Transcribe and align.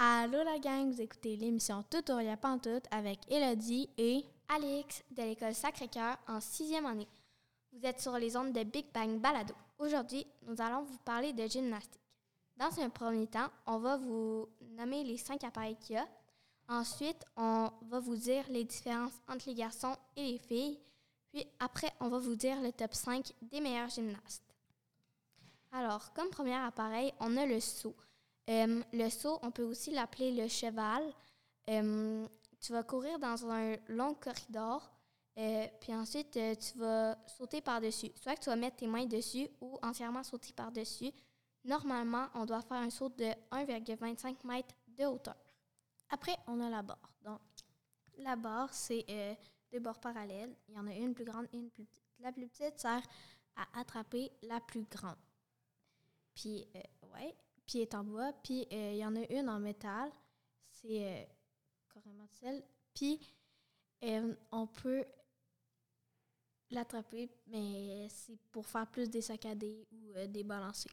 Allô 0.00 0.44
la 0.44 0.60
gang, 0.60 0.92
vous 0.92 1.00
écoutez 1.00 1.34
l'émission 1.34 1.82
Tout 1.90 2.08
ou 2.12 2.14
rien 2.14 2.36
pas 2.36 2.56
tout 2.60 2.80
avec 2.92 3.18
Elodie 3.28 3.90
et 3.98 4.24
Alex 4.48 5.02
de 5.10 5.22
l'école 5.24 5.56
Sacré-Cœur 5.56 6.16
en 6.28 6.40
sixième 6.40 6.86
année. 6.86 7.08
Vous 7.72 7.84
êtes 7.84 8.00
sur 8.00 8.16
les 8.16 8.36
ondes 8.36 8.52
de 8.52 8.62
Big 8.62 8.86
Bang 8.94 9.18
Balado. 9.18 9.54
Aujourd'hui, 9.76 10.24
nous 10.46 10.54
allons 10.60 10.84
vous 10.84 10.98
parler 10.98 11.32
de 11.32 11.44
gymnastique. 11.48 12.00
Dans 12.56 12.78
un 12.78 12.90
premier 12.90 13.26
temps, 13.26 13.48
on 13.66 13.78
va 13.78 13.96
vous 13.96 14.48
nommer 14.76 15.02
les 15.02 15.16
cinq 15.16 15.42
appareils 15.42 15.74
qu'il 15.74 15.96
y 15.96 15.98
a. 15.98 16.06
Ensuite, 16.68 17.24
on 17.36 17.68
va 17.88 17.98
vous 17.98 18.14
dire 18.14 18.44
les 18.50 18.62
différences 18.62 19.20
entre 19.26 19.48
les 19.48 19.54
garçons 19.56 19.96
et 20.14 20.22
les 20.22 20.38
filles. 20.38 20.78
Puis 21.32 21.44
après, 21.58 21.90
on 21.98 22.08
va 22.08 22.18
vous 22.18 22.36
dire 22.36 22.60
le 22.62 22.70
top 22.70 22.94
5 22.94 23.32
des 23.42 23.60
meilleurs 23.60 23.88
gymnastes. 23.88 24.54
Alors, 25.72 26.12
comme 26.12 26.30
premier 26.30 26.54
appareil, 26.54 27.12
on 27.18 27.36
a 27.36 27.44
le 27.46 27.58
saut. 27.58 27.96
Euh, 28.48 28.82
le 28.92 29.10
saut, 29.10 29.38
on 29.42 29.50
peut 29.50 29.64
aussi 29.64 29.90
l'appeler 29.90 30.32
le 30.32 30.48
cheval. 30.48 31.02
Euh, 31.68 32.26
tu 32.60 32.72
vas 32.72 32.82
courir 32.82 33.18
dans 33.18 33.46
un 33.46 33.76
long 33.88 34.14
corridor, 34.14 34.90
euh, 35.36 35.66
puis 35.80 35.94
ensuite, 35.94 36.32
tu 36.32 36.78
vas 36.78 37.16
sauter 37.26 37.60
par-dessus. 37.60 38.10
Soit 38.16 38.36
que 38.36 38.40
tu 38.40 38.50
vas 38.50 38.56
mettre 38.56 38.76
tes 38.76 38.86
mains 38.86 39.04
dessus 39.04 39.48
ou 39.60 39.78
entièrement 39.82 40.22
sauter 40.24 40.52
par-dessus. 40.52 41.12
Normalement, 41.64 42.26
on 42.34 42.46
doit 42.46 42.62
faire 42.62 42.78
un 42.78 42.90
saut 42.90 43.10
de 43.10 43.26
1,25 43.52 44.36
mètres 44.44 44.74
de 44.86 45.04
hauteur. 45.04 45.36
Après, 46.10 46.36
on 46.46 46.60
a 46.60 46.70
la 46.70 46.82
barre. 46.82 47.12
Donc, 47.22 47.40
la 48.16 48.34
barre, 48.34 48.72
c'est 48.72 49.04
deux 49.70 49.78
barres 49.78 50.00
parallèles. 50.00 50.56
Il 50.68 50.74
y 50.74 50.78
en 50.78 50.86
a 50.86 50.94
une 50.94 51.14
plus 51.14 51.24
grande 51.24 51.46
et 51.52 51.58
une 51.58 51.70
plus 51.70 51.84
petite. 51.84 52.02
La 52.20 52.32
plus 52.32 52.48
petite 52.48 52.80
sert 52.80 53.02
à 53.54 53.80
attraper 53.80 54.32
la 54.42 54.58
plus 54.60 54.84
grande. 54.84 55.18
Puis, 56.34 56.66
ouais, 57.12 57.36
puis 57.68 57.80
est 57.80 57.94
en 57.94 58.02
bois. 58.02 58.32
Euh, 58.50 58.90
il 58.92 58.96
y 58.96 59.04
en 59.04 59.14
a 59.14 59.30
une 59.30 59.48
en 59.48 59.60
métal. 59.60 60.10
C'est 60.72 61.04
euh, 61.04 61.24
carrément 61.92 62.26
celle. 62.40 62.64
Puis 62.94 63.20
euh, 64.02 64.34
on 64.50 64.66
peut 64.66 65.04
l'attraper, 66.70 67.30
mais 67.46 68.08
c'est 68.08 68.38
pour 68.50 68.66
faire 68.66 68.86
plus 68.90 69.08
des 69.08 69.20
saccadés 69.20 69.86
ou 69.92 70.26
des 70.26 70.44
balancés. 70.44 70.90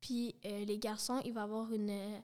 Puis 0.00 0.34
les 0.44 0.78
garçons, 0.78 1.20
il 1.24 1.32
va 1.32 1.44
avoir 1.44 1.72
une, 1.72 2.22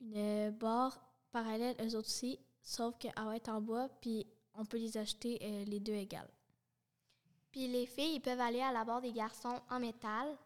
une 0.00 0.50
barre 0.50 1.00
parallèle, 1.30 1.76
eux 1.80 1.94
autres 1.94 2.08
aussi, 2.08 2.40
sauf 2.62 2.98
qu'elle 2.98 3.12
va 3.16 3.36
être 3.36 3.48
en 3.48 3.60
bois, 3.60 3.88
puis 4.00 4.26
on 4.54 4.64
peut 4.64 4.78
les 4.78 4.96
acheter 4.96 5.38
les 5.66 5.78
deux 5.78 5.94
égales. 5.94 6.28
Puis 7.52 7.68
les 7.68 7.86
filles, 7.86 8.16
ils 8.16 8.20
peuvent 8.20 8.40
aller 8.40 8.60
à 8.60 8.72
la 8.72 8.84
barre 8.84 9.02
des 9.02 9.12
garçons 9.12 9.60
en 9.70 9.78
métal, 9.78 10.36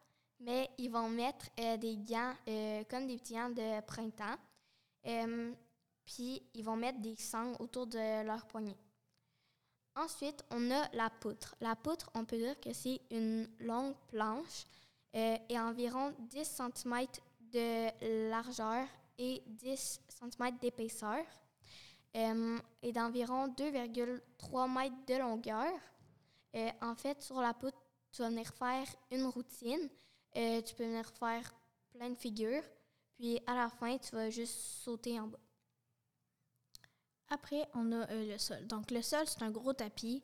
mais 0.40 0.70
ils 0.78 0.90
vont 0.90 1.08
mettre 1.08 1.46
euh, 1.58 1.76
des 1.76 1.96
gants 1.96 2.34
euh, 2.48 2.84
comme 2.88 3.06
des 3.06 3.16
petits 3.16 3.34
gants 3.34 3.50
de 3.50 3.80
printemps. 3.82 4.36
Euh, 5.06 5.52
puis 6.04 6.42
ils 6.54 6.64
vont 6.64 6.76
mettre 6.76 7.00
des 7.00 7.16
sangles 7.16 7.56
autour 7.60 7.86
de 7.86 8.24
leur 8.24 8.46
poignet. 8.46 8.76
Ensuite, 9.96 10.44
on 10.50 10.70
a 10.70 10.88
la 10.92 11.08
poutre. 11.08 11.54
La 11.60 11.76
poutre, 11.76 12.10
on 12.14 12.24
peut 12.24 12.36
dire 12.36 12.58
que 12.60 12.72
c'est 12.72 13.00
une 13.10 13.48
longue 13.60 13.94
planche 14.08 14.64
et 15.12 15.60
environ 15.60 16.12
10 16.18 16.44
cm 16.44 17.06
de 17.40 18.28
largeur 18.30 18.88
et 19.16 19.40
10 19.46 20.00
cm 20.08 20.58
d'épaisseur 20.60 21.24
et 22.12 22.92
d'environ 22.92 23.46
2,3 23.46 24.72
mètres 24.72 25.06
de 25.06 25.14
longueur. 25.14 25.72
en 26.82 26.94
fait, 26.96 27.22
sur 27.22 27.40
la 27.40 27.54
poutre, 27.54 27.78
tu 28.10 28.22
vas 28.22 28.30
venir 28.30 28.52
faire 28.52 28.86
une 29.12 29.26
routine 29.26 29.88
euh, 30.36 30.62
tu 30.62 30.74
peux 30.74 30.84
venir 30.84 31.08
faire 31.18 31.54
plein 31.90 32.10
de 32.10 32.16
figures. 32.16 32.64
Puis 33.16 33.40
à 33.46 33.54
la 33.54 33.68
fin, 33.68 33.96
tu 33.98 34.14
vas 34.14 34.30
juste 34.30 34.54
sauter 34.54 35.18
en 35.20 35.28
bas. 35.28 35.38
Après, 37.28 37.68
on 37.74 37.92
a 37.92 38.10
euh, 38.10 38.32
le 38.32 38.38
sol. 38.38 38.66
Donc 38.66 38.90
le 38.90 39.02
sol, 39.02 39.26
c'est 39.26 39.42
un 39.42 39.50
gros 39.50 39.72
tapis. 39.72 40.22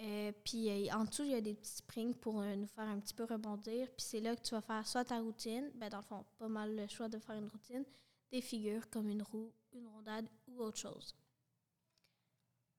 Euh, 0.00 0.32
puis 0.44 0.92
en 0.92 1.04
dessous, 1.04 1.24
il 1.24 1.32
y 1.32 1.34
a 1.34 1.40
des 1.40 1.54
petits 1.54 1.76
springs 1.76 2.14
pour 2.14 2.34
nous 2.34 2.68
faire 2.68 2.84
un 2.84 3.00
petit 3.00 3.14
peu 3.14 3.24
rebondir. 3.24 3.88
Puis 3.96 4.06
c'est 4.06 4.20
là 4.20 4.36
que 4.36 4.42
tu 4.42 4.54
vas 4.54 4.60
faire 4.60 4.86
soit 4.86 5.04
ta 5.04 5.18
routine, 5.20 5.70
ben 5.74 5.88
dans 5.88 5.98
le 5.98 6.04
fond, 6.04 6.24
pas 6.38 6.48
mal 6.48 6.74
le 6.76 6.86
choix 6.86 7.08
de 7.08 7.18
faire 7.18 7.34
une 7.34 7.48
routine, 7.48 7.84
des 8.30 8.40
figures 8.40 8.88
comme 8.90 9.08
une 9.08 9.22
roue, 9.22 9.52
une 9.72 9.88
rondade 9.88 10.28
ou 10.46 10.62
autre 10.62 10.78
chose. 10.78 11.16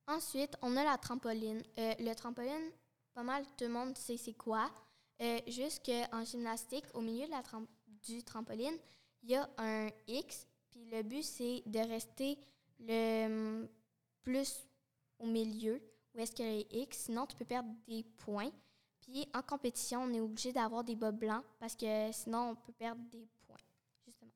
Ensuite, 0.08 0.56
on 0.62 0.78
a 0.78 0.84
la 0.86 0.98
trampoline. 0.98 1.62
le 1.78 2.14
trampoline, 2.14 2.72
pas 3.14 3.24
mal 3.24 3.46
tout 3.58 3.66
le 3.66 3.70
monde 3.70 3.98
sait 3.98 4.16
c'est 4.16 4.34
quoi. 4.34 4.72
Euh, 5.22 5.40
juste 5.48 5.86
qu'en 5.86 6.24
gymnastique, 6.24 6.86
au 6.94 7.02
milieu 7.02 7.26
de 7.26 7.32
la 7.32 7.44
du 8.08 8.24
trampoline, 8.24 8.78
il 9.24 9.32
y 9.32 9.36
a 9.36 9.50
un 9.58 9.90
X, 10.08 10.48
puis 10.70 10.86
le 10.86 11.04
but, 11.04 11.24
c'est 11.24 11.62
de 11.66 11.80
rester 11.80 12.38
le 12.80 13.26
hum, 13.26 13.68
plus 14.22 14.66
au 15.20 15.26
milieu, 15.26 15.82
où 16.14 16.20
est-ce 16.20 16.32
qu'il 16.32 16.46
y 16.46 16.62
a 16.62 16.84
X, 16.84 17.06
sinon 17.06 17.26
tu 17.26 17.36
peux 17.36 17.46
perdre 17.46 17.70
des 17.88 18.04
points. 18.04 18.52
Puis 19.02 19.28
en 19.34 19.42
compétition, 19.42 20.04
on 20.04 20.14
est 20.14 20.22
obligé 20.22 20.54
d'avoir 20.54 20.84
des 20.84 20.96
bas 20.96 21.12
blancs 21.12 21.44
parce 21.60 21.76
que 21.76 22.12
sinon 22.14 22.52
on 22.52 22.56
peut 22.56 22.72
perdre 22.72 23.02
des 23.10 23.28
points, 23.46 23.58
justement. 24.06 24.32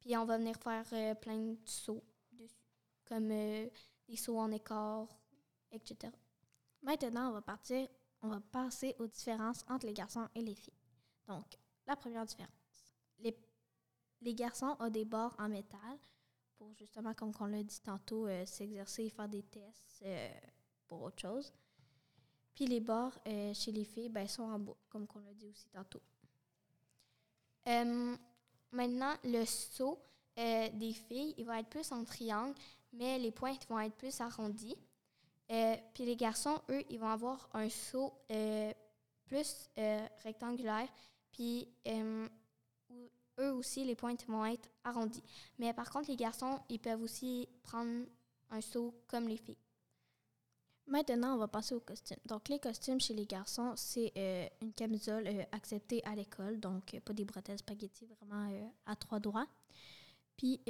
Puis 0.00 0.16
on 0.16 0.24
va 0.24 0.38
venir 0.38 0.56
faire 0.56 0.86
euh, 0.92 1.14
plein 1.14 1.36
de 1.36 1.56
sauts 1.64 2.02
dessus, 2.32 2.56
comme 3.04 3.30
euh, 3.30 3.68
des 4.08 4.16
sauts 4.16 4.38
en 4.38 4.50
écart, 4.50 5.06
etc. 5.70 6.12
Maintenant, 6.82 7.28
on 7.28 7.32
va 7.32 7.42
partir 7.42 7.88
on 8.22 8.28
va 8.28 8.40
passer 8.40 8.94
aux 8.98 9.06
différences 9.06 9.64
entre 9.68 9.86
les 9.86 9.92
garçons 9.92 10.28
et 10.34 10.40
les 10.40 10.54
filles. 10.54 10.72
Donc, 11.26 11.44
la 11.86 11.96
première 11.96 12.24
différence. 12.24 12.50
Les, 13.18 14.34
garçons 14.34 14.76
ont 14.78 14.88
des 14.88 15.04
bords 15.04 15.34
en 15.38 15.48
métal 15.48 15.98
pour 16.56 16.72
justement, 16.74 17.12
comme 17.12 17.32
on 17.40 17.46
l'a 17.46 17.62
dit 17.62 17.80
tantôt, 17.80 18.26
euh, 18.26 18.46
s'exercer 18.46 19.04
et 19.04 19.10
faire 19.10 19.28
des 19.28 19.42
tests 19.42 20.02
euh, 20.04 20.30
pour 20.86 21.02
autre 21.02 21.20
chose. 21.20 21.52
Puis 22.54 22.66
les 22.66 22.80
bords 22.80 23.18
euh, 23.26 23.52
chez 23.52 23.72
les 23.72 23.84
filles 23.84 24.08
ben, 24.08 24.28
sont 24.28 24.44
en 24.44 24.58
bois, 24.60 24.76
comme 24.88 25.06
on 25.14 25.18
l'a 25.18 25.34
dit 25.34 25.48
aussi 25.48 25.68
tantôt. 25.70 26.02
maintenant, 28.70 29.14
le 29.24 29.44
saut 29.44 29.98
des 30.36 30.92
filles, 30.92 31.34
il 31.36 31.44
va 31.44 31.60
être 31.60 31.68
plus 31.68 31.90
en 31.92 32.04
triangle, 32.04 32.54
mais 32.92 33.18
les 33.18 33.32
pointes 33.32 33.66
vont 33.68 33.80
être 33.80 33.96
plus 33.96 34.20
arrondies. 34.20 34.76
Euh, 35.52 35.76
puis 35.92 36.04
les 36.04 36.16
garçons, 36.16 36.58
eux, 36.70 36.82
ils 36.88 36.98
vont 36.98 37.08
avoir 37.08 37.48
un 37.52 37.68
saut 37.68 38.14
euh, 38.30 38.72
plus 39.26 39.68
euh, 39.76 40.06
rectangulaire, 40.24 40.88
puis 41.30 41.68
eux 43.38 43.52
aussi, 43.52 43.84
les 43.84 43.94
pointes 43.94 44.26
vont 44.26 44.46
être 44.46 44.68
arrondies. 44.84 45.22
Mais 45.58 45.72
par 45.74 45.90
contre, 45.90 46.10
les 46.10 46.16
garçons, 46.16 46.58
ils 46.70 46.78
peuvent 46.78 47.02
aussi 47.02 47.48
prendre 47.62 48.06
un 48.50 48.60
saut 48.60 48.94
comme 49.08 49.28
les 49.28 49.36
filles. 49.36 49.58
Maintenant, 50.86 51.34
on 51.34 51.38
va 51.38 51.48
passer 51.48 51.74
aux 51.74 51.80
costumes. 51.80 52.18
Donc, 52.26 52.48
les 52.48 52.58
costumes 52.58 53.00
chez 53.00 53.14
les 53.14 53.24
garçons, 53.24 53.74
c'est 53.76 54.12
une 54.60 54.72
camisole 54.72 55.28
acceptée 55.52 56.02
à 56.04 56.14
l'école, 56.14 56.60
donc 56.60 56.98
pas 57.04 57.12
des 57.12 57.24
bretelles 57.24 57.58
spaghetti, 57.58 58.06
vraiment 58.06 58.50
à 58.84 58.96
trois 58.96 59.20
doigts. 59.20 59.46
Puis, 60.36 60.60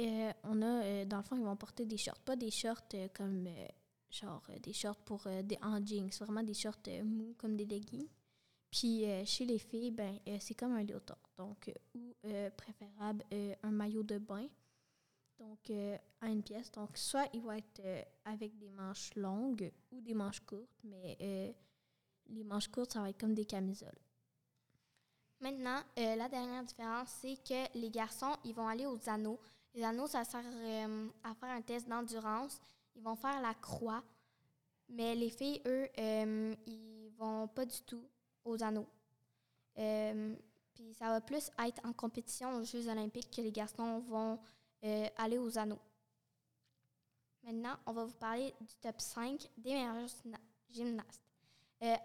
on 0.43 0.61
a, 0.61 1.05
dans 1.05 1.17
le 1.17 1.23
fond, 1.23 1.35
ils 1.35 1.43
vont 1.43 1.55
porter 1.55 1.85
des 1.85 1.97
shorts, 1.97 2.19
pas 2.19 2.35
des 2.35 2.51
shorts 2.51 2.87
comme 3.13 3.47
genre 4.13 4.43
euh, 4.49 4.59
des 4.59 4.73
shorts 4.73 4.97
pour 4.97 5.25
euh, 5.27 5.41
des 5.41 5.57
en 5.61 5.83
jeans, 5.85 6.09
vraiment 6.21 6.43
des 6.43 6.53
shorts 6.53 6.77
euh, 6.87 7.03
mous 7.03 7.35
comme 7.37 7.55
des 7.55 7.65
leggings. 7.65 8.07
Puis 8.71 9.05
chez 9.25 9.45
les 9.45 9.59
filles, 9.59 9.91
ben 9.91 10.17
c'est 10.39 10.55
comme 10.55 10.71
un 10.71 10.81
léotard. 10.81 11.29
Donc, 11.37 11.71
ou 11.93 12.15
préférable 12.57 13.23
un 13.61 13.69
maillot 13.69 14.01
de 14.01 14.17
bain. 14.17 14.47
Donc, 15.37 15.71
à 16.19 16.27
une 16.27 16.41
pièce. 16.41 16.71
Donc, 16.71 16.97
soit 16.97 17.29
il 17.35 17.41
va 17.43 17.59
être 17.59 17.83
avec 18.25 18.57
des 18.57 18.71
manches 18.71 19.13
longues 19.15 19.71
ou 19.91 20.01
des 20.01 20.15
manches 20.15 20.39
courtes, 20.39 20.79
mais 20.83 21.55
les 22.25 22.43
manches 22.43 22.67
courtes, 22.67 22.93
ça 22.93 23.01
va 23.01 23.11
être 23.11 23.19
comme 23.19 23.35
des 23.35 23.45
camisoles. 23.45 23.99
Maintenant, 25.39 25.83
la 25.95 26.27
dernière 26.27 26.63
différence, 26.63 27.09
c'est 27.21 27.35
que 27.47 27.77
les 27.77 27.91
garçons, 27.91 28.35
ils 28.43 28.55
vont 28.55 28.67
aller 28.67 28.87
aux 28.87 29.07
anneaux. 29.07 29.39
Les 29.75 29.83
anneaux, 29.83 30.07
ça 30.07 30.23
sert 30.23 30.43
à 31.23 31.35
faire 31.35 31.49
un 31.49 31.61
test 31.61 31.87
d'endurance 31.87 32.59
ils 32.95 33.01
vont 33.01 33.15
faire 33.15 33.41
la 33.41 33.53
croix. 33.53 34.03
Mais 34.89 35.15
les 35.15 35.29
filles, 35.29 35.61
eux, 35.65 35.87
euh, 35.97 36.55
ils 36.67 37.09
vont 37.17 37.47
pas 37.47 37.65
du 37.65 37.81
tout 37.81 38.03
aux 38.45 38.61
anneaux. 38.63 38.87
Euh, 39.77 40.35
puis 40.73 40.93
ça 40.93 41.07
va 41.07 41.21
plus 41.21 41.49
être 41.65 41.81
en 41.85 41.93
compétition 41.93 42.55
aux 42.55 42.63
Jeux 42.63 42.87
olympiques 42.87 43.31
que 43.31 43.41
les 43.41 43.51
garçons 43.51 43.99
vont 43.99 44.39
euh, 44.83 45.07
aller 45.17 45.37
aux 45.37 45.57
anneaux. 45.57 45.79
Maintenant, 47.43 47.75
on 47.85 47.93
va 47.93 48.05
vous 48.05 48.15
parler 48.15 48.53
du 48.61 48.75
top 48.81 48.99
5 49.01 49.49
des 49.57 49.73
meilleurs 49.73 50.07
gymnastes. 50.69 51.21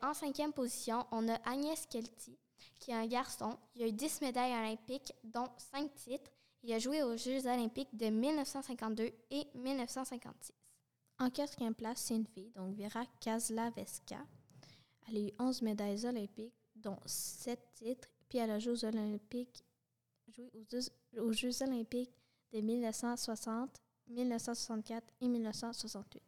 en 0.03 0.15
cinquième 0.15 0.53
position, 0.53 1.07
on 1.13 1.29
a 1.29 1.35
Agnès 1.49 1.87
Kelty, 1.87 2.37
qui 2.81 2.91
est 2.91 2.95
un 2.95 3.07
garçon. 3.07 3.57
Il 3.75 3.83
a 3.83 3.87
eu 3.87 3.93
10 3.93 4.21
médailles 4.23 4.53
olympiques, 4.53 5.13
dont 5.23 5.49
5 5.73 5.95
titres. 5.95 6.31
Il 6.65 6.73
a 6.73 6.79
joué 6.79 7.03
aux 7.05 7.17
Jeux 7.17 7.47
olympiques 7.47 7.95
de 7.97 8.07
1952 8.07 9.13
et 9.31 9.47
1956. 9.55 10.58
En 11.21 11.31
quatrième 11.31 11.75
place, 11.75 12.01
c'est 12.01 12.15
une 12.15 12.27
fille, 12.27 12.53
donc 12.55 12.77
Vera 12.77 13.05
Kazlaveska. 13.21 14.25
Elle 15.09 15.17
a 15.17 15.21
eu 15.21 15.33
11 15.39 15.63
médailles 15.63 16.07
olympiques, 16.07 16.55
dont 16.77 16.99
7 17.07 17.59
titres, 17.75 18.09
puis 18.29 18.39
elle 18.39 18.51
a 18.51 18.59
joué 18.59 18.73
aux 18.73 18.85
Olympiques, 18.85 19.65
Jeux 21.33 21.63
olympiques 21.63 22.15
de 22.53 22.61
1960, 22.61 23.81
1964 24.09 25.05
et 25.21 25.29
1968. 25.29 26.23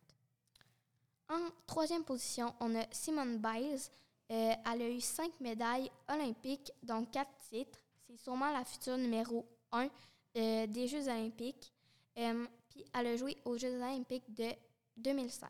En 1.28 1.38
troisième 1.66 2.04
position, 2.04 2.52
on 2.58 2.74
a 2.74 2.84
Simone 2.90 3.38
Biles. 3.38 3.78
Euh, 4.32 4.52
elle 4.72 4.82
a 4.82 4.88
eu 4.88 5.00
cinq 5.00 5.30
médailles 5.40 5.90
olympiques, 6.08 6.72
dont 6.82 7.04
quatre 7.04 7.36
titres. 7.48 7.78
C'est 8.06 8.16
sûrement 8.16 8.52
la 8.52 8.64
future 8.64 8.96
numéro 8.96 9.46
un 9.70 9.88
euh, 10.36 10.66
des 10.66 10.88
Jeux 10.88 11.08
olympiques. 11.08 11.72
Euh, 12.18 12.46
puis 12.68 12.84
elle 12.92 13.06
a 13.06 13.16
joué 13.16 13.36
aux 13.44 13.56
Jeux 13.56 13.76
olympiques 13.76 14.34
de 14.34 14.50
2016. 15.00 15.48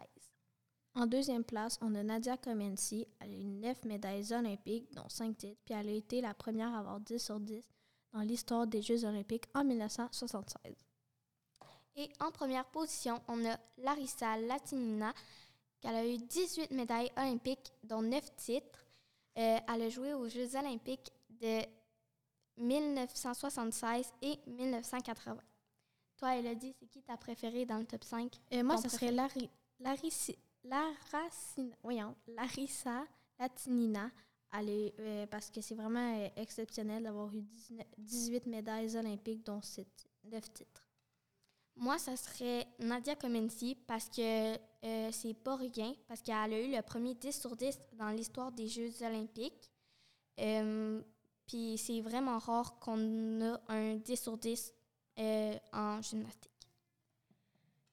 En 0.94 1.06
deuxième 1.06 1.44
place, 1.44 1.78
on 1.80 1.94
a 1.94 2.02
Nadia 2.02 2.36
Comenci. 2.36 3.06
Elle 3.20 3.30
a 3.30 3.36
eu 3.36 3.44
neuf 3.44 3.84
médailles 3.84 4.32
olympiques, 4.32 4.92
dont 4.94 5.08
cinq 5.08 5.36
titres, 5.36 5.60
puis 5.64 5.74
elle 5.74 5.88
a 5.88 5.92
été 5.92 6.20
la 6.20 6.34
première 6.34 6.74
à 6.74 6.78
avoir 6.78 7.00
10 7.00 7.18
sur 7.18 7.38
10 7.38 7.64
dans 8.12 8.20
l'histoire 8.20 8.66
des 8.66 8.82
Jeux 8.82 9.04
olympiques 9.04 9.46
en 9.54 9.64
1976. 9.64 10.74
Et 11.96 12.08
en 12.20 12.30
première 12.30 12.64
position, 12.66 13.20
on 13.28 13.44
a 13.44 13.56
Larissa 13.78 14.36
Latinina, 14.36 15.12
qui 15.80 15.88
a 15.88 16.06
eu 16.06 16.18
18 16.18 16.72
médailles 16.72 17.10
olympiques, 17.16 17.72
dont 17.84 18.02
9 18.02 18.36
titres. 18.36 18.86
Euh, 19.38 19.58
elle 19.72 19.82
a 19.82 19.88
joué 19.88 20.12
aux 20.14 20.28
Jeux 20.28 20.56
olympiques 20.56 21.12
de 21.28 21.60
1976 22.56 24.12
et 24.22 24.38
1980. 24.46 25.36
Toi, 26.20 26.36
Elodie, 26.36 26.74
c'est 26.78 26.86
qui 26.86 27.00
ta 27.00 27.16
préférée 27.16 27.64
dans 27.64 27.78
le 27.78 27.86
top 27.86 28.04
5? 28.04 28.30
Euh, 28.52 28.62
moi, 28.62 28.76
ce 28.76 28.90
serait 28.90 29.10
Larry, 29.10 29.48
Larissa, 29.78 30.34
Larissa, 30.64 31.62
voyons, 31.82 32.14
Larissa 32.26 33.06
Latinina. 33.38 34.10
Elle 34.52 34.68
est, 34.68 34.94
euh, 35.00 35.26
parce 35.28 35.50
que 35.50 35.62
c'est 35.62 35.74
vraiment 35.74 36.18
euh, 36.18 36.28
exceptionnel 36.36 37.04
d'avoir 37.04 37.34
eu 37.34 37.40
19 37.40 37.86
18 37.96 38.46
médailles 38.48 38.94
olympiques, 38.98 39.46
dont 39.46 39.62
9 40.24 40.52
titres. 40.52 40.86
Moi, 41.76 41.96
ça 41.96 42.14
serait 42.18 42.66
Nadia 42.80 43.16
Comenci 43.16 43.74
parce 43.86 44.10
que 44.10 44.56
euh, 44.84 45.10
c'est 45.12 45.32
pas 45.32 45.56
rien, 45.56 45.94
parce 46.06 46.20
qu'elle 46.20 46.34
a 46.34 46.60
eu 46.60 46.70
le 46.70 46.82
premier 46.82 47.14
10 47.14 47.40
sur 47.40 47.56
10 47.56 47.78
dans 47.94 48.10
l'histoire 48.10 48.52
des 48.52 48.68
Jeux 48.68 48.92
olympiques. 49.02 49.70
Puis 51.46 51.78
c'est 51.78 52.02
vraiment 52.02 52.38
rare 52.38 52.78
qu'on 52.78 53.40
a 53.40 53.58
un 53.68 53.96
10 53.96 54.16
sur 54.22 54.36
10 54.36 54.74
euh, 55.18 55.58
en 55.72 56.00
gymnastique. 56.02 56.50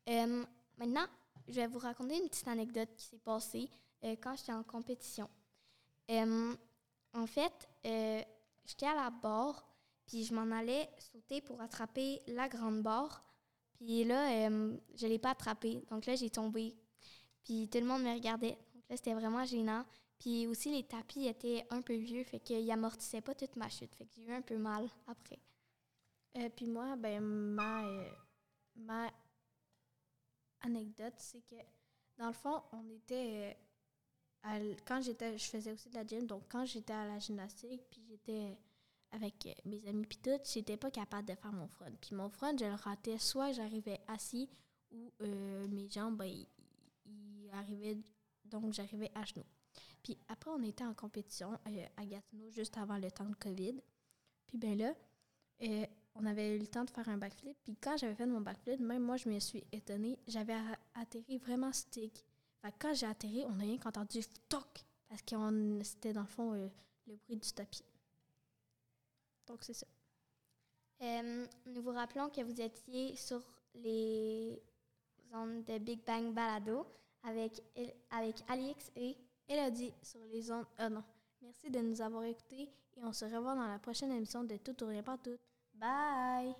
Euh, 0.09 0.43
maintenant, 0.77 1.05
je 1.47 1.55
vais 1.55 1.67
vous 1.67 1.79
raconter 1.79 2.17
une 2.17 2.29
petite 2.29 2.47
anecdote 2.47 2.89
qui 2.95 3.05
s'est 3.05 3.19
passée 3.19 3.69
euh, 4.03 4.15
quand 4.21 4.35
j'étais 4.35 4.53
en 4.53 4.63
compétition. 4.63 5.29
En 6.09 7.25
fait, 7.25 7.67
j'étais 7.83 8.85
à 8.85 8.95
la 8.95 9.09
barre, 9.09 9.65
puis 10.05 10.23
je 10.23 10.33
m'en 10.33 10.55
allais 10.55 10.89
sauter 10.99 11.41
pour 11.41 11.59
attraper 11.61 12.21
la 12.27 12.47
grande 12.47 12.81
barre. 12.83 13.23
Puis 13.73 14.03
là, 14.03 14.49
je 14.49 15.05
ne 15.05 15.09
l'ai 15.09 15.19
pas 15.19 15.31
attrapé. 15.31 15.83
Donc 15.89 16.05
là, 16.05 16.15
j'ai 16.15 16.29
tombé. 16.29 16.75
Puis 17.43 17.67
tout 17.69 17.79
le 17.79 17.85
monde 17.85 18.03
me 18.03 18.13
regardait. 18.13 18.57
Donc 18.73 18.83
là, 18.89 18.95
c'était 18.97 19.13
vraiment 19.13 19.43
gênant. 19.45 19.83
Puis 20.19 20.47
aussi, 20.47 20.71
les 20.71 20.83
tapis 20.83 21.27
étaient 21.27 21.65
un 21.69 21.81
peu 21.81 21.95
vieux, 21.95 22.23
fait 22.23 22.39
qu'ils 22.39 22.71
amortissaient 22.71 23.21
pas 23.21 23.35
toute 23.35 23.55
ma 23.55 23.69
chute. 23.69 23.93
Fait 23.95 24.05
que 24.05 24.11
j'ai 24.15 24.23
eu 24.23 24.33
un 24.33 24.41
peu 24.41 24.57
mal 24.57 24.87
après. 25.07 25.39
Euh, 26.37 26.49
puis 26.55 26.67
moi, 26.67 26.95
ben, 26.95 27.21
ma, 27.21 27.83
euh, 27.85 28.09
ma 28.75 29.11
anecdote, 30.61 31.13
c'est 31.17 31.41
que, 31.41 31.55
dans 32.17 32.27
le 32.27 32.33
fond, 32.33 32.61
on 32.71 32.87
était. 32.89 33.53
euh, 33.53 33.53
à 34.43 34.59
quand 34.85 35.01
j'étais. 35.01 35.37
Je 35.37 35.45
faisais 35.45 35.71
aussi 35.71 35.89
de 35.89 35.95
la 35.95 36.05
gym, 36.05 36.25
donc 36.27 36.43
quand 36.49 36.65
j'étais 36.65 36.93
à 36.93 37.07
la 37.07 37.19
gymnastique, 37.19 37.81
puis 37.89 38.03
j'étais 38.07 38.57
avec 39.11 39.45
euh, 39.47 39.53
mes 39.65 39.85
amis, 39.87 40.05
puis 40.05 40.19
tout, 40.19 40.39
j'étais 40.43 40.77
pas 40.77 40.91
capable 40.91 41.27
de 41.27 41.35
faire 41.35 41.51
mon 41.53 41.67
front. 41.67 41.91
Puis 42.01 42.15
mon 42.15 42.29
front, 42.29 42.55
je 42.57 42.65
le 42.65 42.73
ratais, 42.75 43.17
soit 43.17 43.51
j'arrivais 43.51 43.99
assis, 44.07 44.49
ou 44.91 45.11
mes 45.19 45.89
jambes, 45.89 46.17
ben, 46.17 46.25
ils 47.05 47.49
arrivaient. 47.53 47.97
Donc, 48.45 48.73
j'arrivais 48.73 49.11
à 49.15 49.25
genoux. 49.25 49.45
Puis 50.03 50.17
après, 50.29 50.51
on 50.51 50.63
était 50.63 50.85
en 50.85 50.93
compétition 50.93 51.57
à 51.97 52.05
Gatineau, 52.05 52.49
juste 52.49 52.77
avant 52.77 52.97
le 52.97 53.11
temps 53.11 53.25
de 53.29 53.35
COVID. 53.35 53.81
Puis 54.47 54.57
ben 54.57 54.77
là, 54.77 54.93
on 56.19 56.25
avait 56.25 56.55
eu 56.55 56.59
le 56.59 56.67
temps 56.67 56.83
de 56.83 56.89
faire 56.89 57.07
un 57.09 57.17
backflip. 57.17 57.55
Puis 57.63 57.75
quand 57.75 57.97
j'avais 57.97 58.15
fait 58.15 58.25
mon 58.25 58.41
backflip, 58.41 58.79
même 58.79 59.03
moi, 59.03 59.17
je 59.17 59.29
me 59.29 59.39
suis 59.39 59.63
étonnée. 59.71 60.17
J'avais 60.27 60.55
atterri 60.95 61.37
vraiment 61.37 61.71
stick. 61.71 62.23
Quand 62.79 62.93
j'ai 62.93 63.05
atterri, 63.05 63.45
on 63.47 63.53
n'a 63.53 63.63
rien 63.63 63.77
qu'entendu 63.77 64.19
toc 64.49 64.85
parce 65.07 65.21
que 65.21 65.35
c'était 65.83 66.11
dans 66.11 66.21
le 66.21 66.27
fond 66.27 66.53
euh, 66.53 66.67
le 67.07 67.15
bruit 67.15 67.37
du 67.37 67.51
tapis. 67.51 67.85
Donc 69.45 69.59
c'est 69.61 69.73
ça. 69.73 69.87
Nous 70.99 71.81
vous 71.81 71.91
rappelons 71.91 72.29
que 72.29 72.41
vous 72.41 72.59
étiez 72.59 73.15
sur 73.15 73.41
les 73.75 74.61
ondes 75.33 75.63
de 75.63 75.77
Big 75.77 76.03
Bang 76.05 76.33
Balado 76.33 76.85
avec, 77.23 77.63
avec 78.09 78.35
Alix 78.49 78.91
et 78.95 79.15
Elodie 79.47 79.93
sur 80.01 80.19
les 80.25 80.51
ondes. 80.51 80.65
Ah 80.77 80.89
non. 80.89 81.03
Merci 81.41 81.69
de 81.69 81.79
nous 81.79 82.01
avoir 82.01 82.23
écoutés 82.23 82.69
et 82.97 83.03
on 83.03 83.13
se 83.13 83.25
revoit 83.25 83.55
dans 83.55 83.67
la 83.67 83.79
prochaine 83.79 84.11
émission 84.11 84.43
de 84.43 84.57
Tout 84.57 84.83
ou 84.83 84.87
rien 84.87 85.03
pas 85.03 85.17
tout. 85.17 85.37
Bye! 85.79 86.55